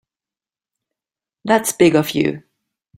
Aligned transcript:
That's 1.45 1.73
big 1.73 1.93
of 1.93 2.15
you. 2.15 2.41